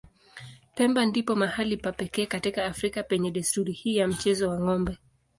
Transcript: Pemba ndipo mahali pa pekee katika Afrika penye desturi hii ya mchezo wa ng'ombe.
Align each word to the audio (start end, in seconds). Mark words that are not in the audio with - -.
Pemba 0.75 1.01
ndipo 1.05 1.35
mahali 1.35 1.77
pa 1.77 1.91
pekee 1.91 2.25
katika 2.25 2.65
Afrika 2.65 3.03
penye 3.03 3.31
desturi 3.31 3.71
hii 3.73 3.95
ya 3.95 4.07
mchezo 4.07 4.49
wa 4.49 4.59
ng'ombe. 4.59 4.97